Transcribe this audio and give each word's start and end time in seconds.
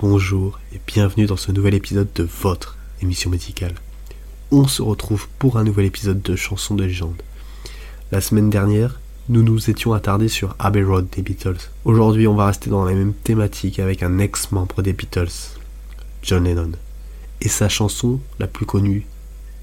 bonjour 0.00 0.58
et 0.72 0.80
bienvenue 0.86 1.26
dans 1.26 1.36
ce 1.36 1.52
nouvel 1.52 1.74
épisode 1.74 2.08
de 2.14 2.26
votre 2.40 2.78
émission 3.02 3.28
médicale. 3.28 3.74
On 4.50 4.66
se 4.66 4.80
retrouve 4.80 5.28
pour 5.38 5.58
un 5.58 5.64
nouvel 5.64 5.84
épisode 5.84 6.22
de 6.22 6.36
Chansons 6.36 6.74
de 6.74 6.84
légende. 6.84 7.20
La 8.10 8.22
semaine 8.22 8.48
dernière, 8.48 8.98
nous 9.28 9.42
nous 9.42 9.68
étions 9.68 9.92
attardés 9.92 10.30
sur 10.30 10.56
Abbey 10.58 10.82
Road 10.82 11.08
des 11.14 11.20
Beatles. 11.20 11.68
Aujourd'hui, 11.84 12.26
on 12.26 12.34
va 12.34 12.46
rester 12.46 12.70
dans 12.70 12.86
la 12.86 12.94
même 12.94 13.12
thématique 13.12 13.78
avec 13.78 14.02
un 14.02 14.18
ex-membre 14.18 14.80
des 14.80 14.94
Beatles, 14.94 15.58
John 16.22 16.44
Lennon, 16.44 16.72
et 17.42 17.48
sa 17.50 17.68
chanson 17.68 18.20
la 18.38 18.46
plus 18.46 18.64
connue, 18.64 19.06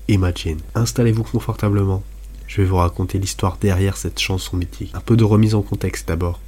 Imagine. 0.08 0.60
Installez-vous 0.76 1.24
confortablement. 1.24 2.04
Je 2.46 2.62
vais 2.62 2.68
vous 2.68 2.78
raconter 2.78 3.18
l'histoire 3.18 3.58
derrière 3.60 3.98
cette 3.98 4.20
chanson 4.20 4.56
mythique. 4.56 4.92
Un 4.94 5.02
peu 5.02 5.18
de 5.18 5.24
remise 5.24 5.56
en 5.56 5.64
contexte 5.64 6.08
d'abord. 6.08 6.40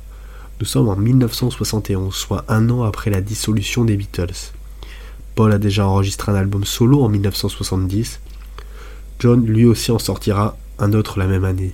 Nous 0.59 0.65
sommes 0.65 0.89
en 0.89 0.97
1971, 0.97 2.13
soit 2.13 2.43
un 2.49 2.69
an 2.69 2.83
après 2.83 3.09
la 3.09 3.21
dissolution 3.21 3.85
des 3.85 3.95
Beatles. 3.95 4.51
Paul 5.33 5.53
a 5.53 5.57
déjà 5.57 5.87
enregistré 5.87 6.33
un 6.33 6.35
album 6.35 6.65
solo 6.65 7.01
en 7.01 7.07
1970. 7.07 8.19
John 9.19 9.45
lui 9.45 9.65
aussi 9.65 9.89
en 9.91 9.99
sortira 9.99 10.57
un 10.77 10.91
autre 10.91 11.17
la 11.17 11.27
même 11.27 11.45
année. 11.45 11.71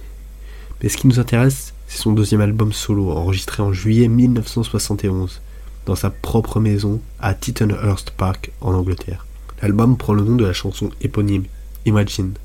Mais 0.84 0.90
ce 0.90 0.98
qui 0.98 1.08
nous 1.08 1.20
intéresse, 1.20 1.74
c'est 1.88 1.98
son 1.98 2.12
deuxième 2.12 2.42
album 2.42 2.74
solo, 2.74 3.10
enregistré 3.10 3.64
en 3.64 3.74
juillet 3.74 4.08
1971, 4.08 5.42
dans 5.88 5.96
sa 5.96 6.12
propre 6.12 6.60
maison 6.60 7.02
à 7.20 7.34
Tittenhurst 7.34 8.12
Park, 8.12 8.52
en 8.62 8.76
Angleterre. 8.76 9.26
L'album 9.64 9.98
prend 9.98 10.14
le 10.14 10.24
nom 10.24 10.36
de 10.36 10.46
la 10.46 10.54
chanson 10.54 10.92
éponyme, 11.02 11.46
Imagine. 11.88 12.36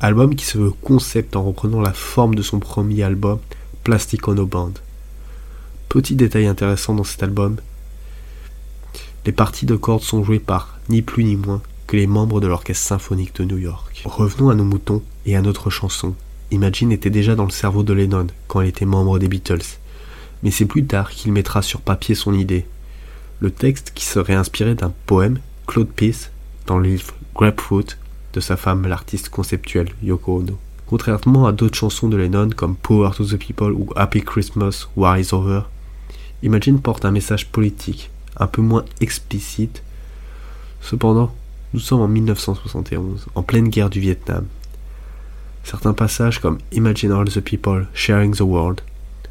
Album 0.00 0.34
qui 0.34 0.44
se 0.44 0.58
veut 0.58 0.72
concept 0.82 1.36
en 1.36 1.44
reprenant 1.44 1.80
la 1.80 1.92
forme 1.92 2.34
de 2.34 2.42
son 2.42 2.58
premier 2.58 3.04
album, 3.04 3.38
Plastic 3.84 4.26
Ono 4.26 4.44
Band. 4.44 4.72
Petit 5.88 6.14
détail 6.14 6.46
intéressant 6.46 6.94
dans 6.94 7.04
cet 7.04 7.22
album, 7.22 7.56
les 9.26 9.32
parties 9.32 9.66
de 9.66 9.76
cordes 9.76 10.02
sont 10.02 10.22
jouées 10.22 10.38
par 10.38 10.78
ni 10.88 11.02
plus 11.02 11.24
ni 11.24 11.36
moins 11.36 11.62
que 11.86 11.96
les 11.96 12.06
membres 12.06 12.40
de 12.40 12.46
l'Orchestre 12.46 12.86
symphonique 12.86 13.34
de 13.36 13.44
New 13.44 13.58
York. 13.58 14.02
Revenons 14.04 14.50
à 14.50 14.54
nos 14.54 14.64
moutons 14.64 15.02
et 15.26 15.36
à 15.36 15.42
notre 15.42 15.70
chanson, 15.70 16.14
Imagine 16.50 16.92
était 16.92 17.10
déjà 17.10 17.34
dans 17.34 17.44
le 17.44 17.50
cerveau 17.50 17.82
de 17.82 17.92
Lennon 17.92 18.28
quand 18.46 18.62
il 18.62 18.68
était 18.68 18.86
membre 18.86 19.18
des 19.18 19.28
Beatles, 19.28 19.76
mais 20.42 20.50
c'est 20.50 20.64
plus 20.64 20.84
tard 20.84 21.10
qu'il 21.10 21.32
mettra 21.32 21.60
sur 21.60 21.82
papier 21.82 22.14
son 22.14 22.32
idée. 22.32 22.66
Le 23.40 23.50
texte 23.50 23.92
qui 23.94 24.04
serait 24.06 24.34
inspiré 24.34 24.74
d'un 24.74 24.92
poème, 25.06 25.40
Claude 25.66 25.90
Peace, 25.90 26.30
dans 26.66 26.78
le 26.78 26.88
livre 26.88 27.14
Grapefruit 27.34 27.96
de 28.32 28.40
sa 28.40 28.56
femme 28.56 28.86
l'artiste 28.86 29.28
conceptuelle 29.28 29.90
Yoko 30.02 30.38
Ono. 30.38 30.58
Contrairement 30.86 31.46
à 31.46 31.52
d'autres 31.52 31.76
chansons 31.76 32.08
de 32.08 32.16
Lennon 32.16 32.48
comme 32.56 32.76
Power 32.76 33.10
to 33.14 33.26
the 33.26 33.36
People 33.36 33.72
ou 33.72 33.90
Happy 33.94 34.22
Christmas, 34.22 34.88
War 34.96 35.18
is 35.18 35.34
Over, 35.34 35.62
Imagine 36.42 36.80
porte 36.80 37.04
un 37.04 37.10
message 37.10 37.48
politique, 37.48 38.10
un 38.36 38.46
peu 38.46 38.62
moins 38.62 38.84
explicite. 39.00 39.82
Cependant, 40.80 41.34
nous 41.74 41.80
sommes 41.80 42.00
en 42.00 42.08
1971, 42.08 43.26
en 43.34 43.42
pleine 43.42 43.68
guerre 43.68 43.90
du 43.90 44.00
Vietnam, 44.00 44.46
Certains 45.68 45.92
passages 45.92 46.38
comme 46.38 46.56
Imagine 46.72 47.12
all 47.12 47.28
the 47.28 47.40
people 47.40 47.88
sharing 47.92 48.34
the 48.34 48.40
world 48.40 48.80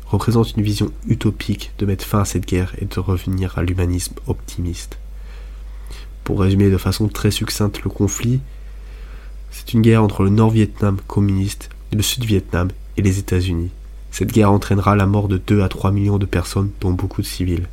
représentent 0.05 0.55
une 0.55 0.61
vision 0.61 0.91
utopique 1.07 1.71
de 1.79 1.85
mettre 1.87 2.05
fin 2.05 2.19
à 2.19 2.25
cette 2.25 2.45
guerre 2.45 2.75
et 2.79 2.85
de 2.85 2.99
revenir 2.99 3.57
à 3.57 3.63
l'humanisme 3.63 4.13
optimiste. 4.27 4.99
Pour 6.23 6.39
résumer 6.39 6.69
de 6.69 6.77
façon 6.77 7.07
très 7.07 7.31
succincte 7.31 7.81
le 7.83 7.89
conflit, 7.89 8.39
c'est 9.49 9.73
une 9.73 9.81
guerre 9.81 10.03
entre 10.03 10.21
le 10.21 10.29
Nord-Vietnam 10.29 10.99
communiste 11.07 11.69
le 11.91 12.03
Sud-Vietnam 12.03 12.69
et 12.97 13.01
les 13.01 13.17
États-Unis. 13.17 13.71
Cette 14.17 14.31
guerre 14.31 14.51
entraînera 14.51 14.95
la 14.95 15.05
mort 15.05 15.27
de 15.27 15.37
2 15.37 15.61
à 15.61 15.69
3 15.69 15.91
millions 15.91 16.17
de 16.17 16.25
personnes, 16.25 16.71
dont 16.81 16.89
beaucoup 16.91 17.21
de 17.21 17.27
civils. 17.27 17.67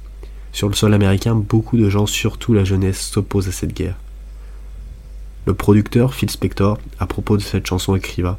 Sur 0.52 0.68
le 0.68 0.74
sol 0.74 0.92
américain, 0.92 1.34
beaucoup 1.34 1.78
de 1.78 1.88
gens, 1.88 2.04
surtout 2.04 2.52
la 2.52 2.64
jeunesse, 2.64 3.00
s'opposent 3.00 3.48
à 3.48 3.50
cette 3.50 3.72
guerre. 3.72 3.96
Le 5.46 5.54
producteur, 5.54 6.12
Phil 6.12 6.28
Spector, 6.28 6.78
à 6.98 7.06
propos 7.06 7.38
de 7.38 7.42
cette 7.42 7.66
chanson, 7.66 7.96
écriva 7.96 8.38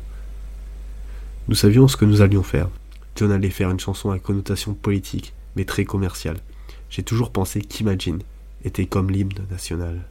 nous 1.47 1.55
savions 1.55 1.87
ce 1.87 1.97
que 1.97 2.05
nous 2.05 2.21
allions 2.21 2.43
faire. 2.43 2.69
John 3.15 3.31
allait 3.31 3.49
faire 3.49 3.71
une 3.71 3.79
chanson 3.79 4.11
à 4.11 4.19
connotation 4.19 4.75
politique, 4.75 5.33
mais 5.55 5.65
très 5.65 5.85
commerciale. 5.85 6.37
J'ai 6.91 7.01
toujours 7.01 7.31
pensé 7.31 7.59
qu'Imagine 7.59 8.19
était 8.63 8.85
comme 8.85 9.09
l'hymne 9.09 9.33
national. 9.49 10.05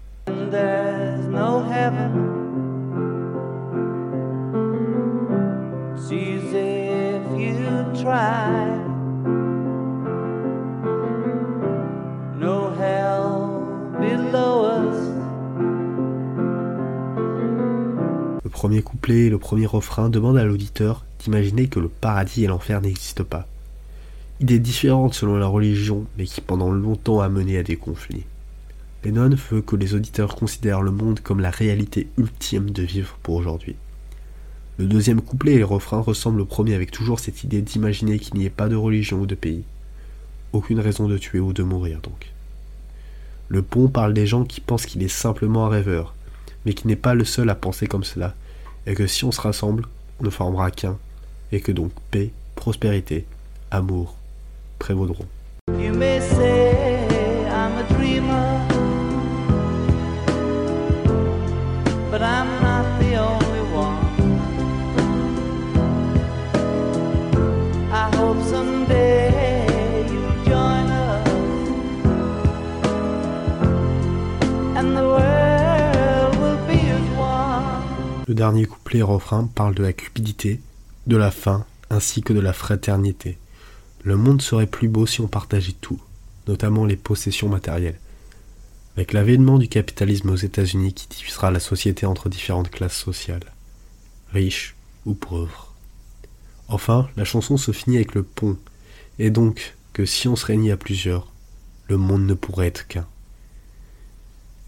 Le 8.04 8.10
premier 18.50 18.82
couplet 18.82 19.20
et 19.20 19.30
le 19.30 19.38
premier 19.38 19.64
refrain 19.64 20.10
demandent 20.10 20.36
à 20.36 20.44
l'auditeur 20.44 21.06
d'imaginer 21.20 21.68
que 21.68 21.80
le 21.80 21.88
paradis 21.88 22.44
et 22.44 22.46
l'enfer 22.46 22.82
n'existent 22.82 23.24
pas. 23.24 23.46
Idée 24.40 24.58
différente 24.58 25.14
selon 25.14 25.38
la 25.38 25.46
religion, 25.46 26.04
mais 26.18 26.24
qui 26.24 26.42
pendant 26.42 26.72
longtemps 26.72 27.20
a 27.20 27.30
mené 27.30 27.56
à 27.56 27.62
des 27.62 27.76
conflits. 27.76 28.26
Lennon 29.02 29.34
veut 29.50 29.62
que 29.62 29.76
les 29.76 29.94
auditeurs 29.94 30.34
considèrent 30.34 30.82
le 30.82 30.90
monde 30.90 31.20
comme 31.20 31.40
la 31.40 31.50
réalité 31.50 32.08
ultime 32.18 32.68
de 32.68 32.82
vivre 32.82 33.16
pour 33.22 33.36
aujourd'hui. 33.36 33.76
Le 34.76 34.86
deuxième 34.86 35.20
couplet 35.20 35.52
et 35.52 35.58
le 35.58 35.64
refrain 35.64 36.00
ressemblent 36.00 36.40
au 36.40 36.44
premier 36.44 36.74
avec 36.74 36.90
toujours 36.90 37.20
cette 37.20 37.44
idée 37.44 37.62
d'imaginer 37.62 38.18
qu'il 38.18 38.36
n'y 38.36 38.44
ait 38.44 38.50
pas 38.50 38.68
de 38.68 38.74
religion 38.74 39.20
ou 39.20 39.26
de 39.26 39.36
pays. 39.36 39.62
Aucune 40.52 40.80
raison 40.80 41.06
de 41.06 41.16
tuer 41.16 41.38
ou 41.38 41.52
de 41.52 41.62
mourir 41.62 42.00
donc. 42.00 42.32
Le 43.48 43.62
pont 43.62 43.88
parle 43.88 44.14
des 44.14 44.26
gens 44.26 44.44
qui 44.44 44.60
pensent 44.60 44.86
qu'il 44.86 45.02
est 45.04 45.08
simplement 45.08 45.66
un 45.66 45.68
rêveur, 45.68 46.14
mais 46.66 46.74
qui 46.74 46.88
n'est 46.88 46.96
pas 46.96 47.14
le 47.14 47.24
seul 47.24 47.50
à 47.50 47.54
penser 47.54 47.86
comme 47.86 48.02
cela, 48.02 48.34
et 48.86 48.94
que 48.94 49.06
si 49.06 49.24
on 49.24 49.30
se 49.30 49.40
rassemble, 49.40 49.84
on 50.18 50.24
ne 50.24 50.30
formera 50.30 50.72
qu'un, 50.72 50.98
et 51.52 51.60
que 51.60 51.70
donc 51.70 51.92
paix, 52.10 52.30
prospérité, 52.56 53.26
amour 53.70 54.16
prévaudront. 54.78 55.26
Le 78.26 78.34
dernier 78.34 78.64
couplet 78.64 79.00
et 79.00 79.02
refrain 79.02 79.46
parle 79.54 79.74
de 79.74 79.82
la 79.82 79.92
cupidité, 79.92 80.60
de 81.06 81.16
la 81.16 81.30
faim 81.30 81.66
ainsi 81.90 82.22
que 82.22 82.32
de 82.32 82.40
la 82.40 82.54
fraternité. 82.54 83.36
Le 84.02 84.16
monde 84.16 84.40
serait 84.40 84.66
plus 84.66 84.88
beau 84.88 85.06
si 85.06 85.20
on 85.20 85.28
partageait 85.28 85.74
tout, 85.78 86.00
notamment 86.46 86.86
les 86.86 86.96
possessions 86.96 87.50
matérielles. 87.50 87.98
Avec 88.96 89.12
l'avènement 89.12 89.58
du 89.58 89.68
capitalisme 89.68 90.30
aux 90.30 90.36
États-Unis 90.36 90.94
qui 90.94 91.06
diffusera 91.08 91.50
la 91.50 91.60
société 91.60 92.06
entre 92.06 92.30
différentes 92.30 92.70
classes 92.70 92.96
sociales, 92.96 93.52
riches 94.32 94.74
ou 95.04 95.12
pauvres. 95.14 95.74
Enfin, 96.68 97.08
la 97.16 97.24
chanson 97.24 97.58
se 97.58 97.72
finit 97.72 97.96
avec 97.96 98.14
le 98.14 98.22
pont, 98.22 98.56
et 99.18 99.30
donc 99.30 99.74
que 99.92 100.06
si 100.06 100.28
on 100.28 100.36
se 100.36 100.46
réunit 100.46 100.70
à 100.70 100.78
plusieurs, 100.78 101.30
le 101.88 101.98
monde 101.98 102.24
ne 102.24 102.34
pourrait 102.34 102.68
être 102.68 102.86
qu'un. 102.86 103.06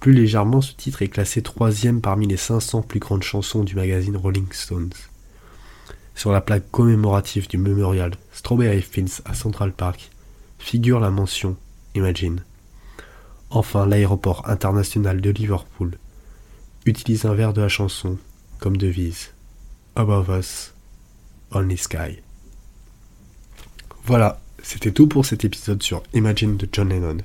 Plus 0.01 0.13
légèrement, 0.13 0.61
ce 0.61 0.75
titre 0.75 1.03
est 1.03 1.09
classé 1.09 1.43
troisième 1.43 2.01
parmi 2.01 2.27
les 2.27 2.37
500 2.37 2.83
plus 2.83 3.01
grandes 3.01 3.23
chansons 3.23 3.65
du 3.65 3.75
magazine 3.75 4.17
Rolling 4.17 4.51
Stones. 4.53 4.93
Sur 6.15 6.33
la 6.33 6.41
plaque 6.41 6.71
commémorative 6.71 7.49
du 7.49 7.59
mémorial 7.59 8.13
Strawberry 8.33 8.83
Fields 8.83 9.21
à 9.25 9.35
Central 9.35 9.73
Park 9.73 10.11
figure 10.59 11.01
la 11.01 11.11
mention 11.11 11.57
Imagine. 11.95 12.43
Enfin, 13.51 13.87
l'aéroport 13.87 14.49
international 14.49 15.21
de 15.21 15.31
Liverpool 15.31 15.99
utilise 16.85 17.25
un 17.25 17.35
vers 17.35 17.53
de 17.53 17.63
la 17.63 17.69
chanson 17.69 18.19
comme 18.59 18.77
devise 18.77 19.31
Above 19.95 20.39
Us, 20.39 20.75
Only 21.53 21.77
Sky. 21.77 22.21
Voilà, 24.05 24.41
c'était 24.63 24.93
tout 24.93 25.07
pour 25.07 25.27
cet 25.27 25.45
épisode 25.45 25.83
sur 25.83 26.03
Imagine 26.15 26.57
de 26.57 26.69
John 26.71 26.89
Lennon. 26.89 27.19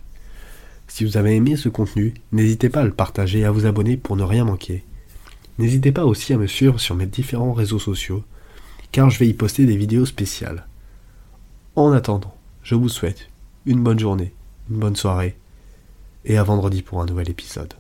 Si 0.94 1.06
vous 1.06 1.16
avez 1.16 1.38
aimé 1.38 1.56
ce 1.56 1.70
contenu, 1.70 2.14
n'hésitez 2.34 2.68
pas 2.68 2.82
à 2.82 2.84
le 2.84 2.92
partager 2.92 3.40
et 3.40 3.46
à 3.46 3.52
vous 3.52 3.66
abonner 3.66 3.96
pour 3.96 4.18
ne 4.18 4.24
rien 4.24 4.44
manquer. 4.44 4.84
N'hésitez 5.58 5.94
pas 5.94 6.04
aussi 6.04 6.34
à 6.34 6.38
me 6.38 6.48
suivre 6.48 6.82
sur 6.82 6.96
mes 6.96 7.06
différents 7.06 7.54
réseaux 7.54 7.80
sociaux, 7.80 8.26
car 8.92 9.10
je 9.10 9.18
vais 9.18 9.30
y 9.30 9.34
poster 9.34 9.66
des 9.66 9.78
vidéos 9.78 10.06
spéciales. 10.06 10.68
En 11.78 11.94
attendant, 11.94 12.36
je 12.62 12.76
vous 12.76 12.90
souhaite 12.90 13.30
une 13.66 13.82
bonne 13.82 14.00
journée, 14.00 14.34
une 14.70 14.80
bonne 14.80 14.98
soirée, 14.98 15.38
et 16.26 16.38
à 16.38 16.44
vendredi 16.44 16.82
pour 16.82 17.02
un 17.02 17.06
nouvel 17.06 17.30
épisode. 17.30 17.74